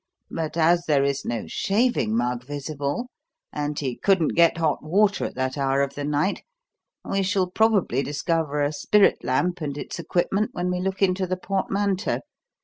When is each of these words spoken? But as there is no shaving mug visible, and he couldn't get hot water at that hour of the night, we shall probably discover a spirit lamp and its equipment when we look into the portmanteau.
But 0.31 0.57
as 0.57 0.85
there 0.87 1.03
is 1.03 1.25
no 1.25 1.43
shaving 1.45 2.17
mug 2.17 2.43
visible, 2.43 3.11
and 3.53 3.77
he 3.77 3.95
couldn't 3.97 4.33
get 4.33 4.57
hot 4.57 4.81
water 4.83 5.25
at 5.25 5.35
that 5.35 5.59
hour 5.59 5.83
of 5.83 5.93
the 5.93 6.03
night, 6.03 6.41
we 7.07 7.21
shall 7.21 7.45
probably 7.45 8.01
discover 8.01 8.63
a 8.63 8.73
spirit 8.73 9.23
lamp 9.23 9.61
and 9.61 9.77
its 9.77 9.99
equipment 9.99 10.55
when 10.55 10.71
we 10.71 10.79
look 10.79 11.03
into 11.03 11.27
the 11.27 11.37
portmanteau. 11.37 12.21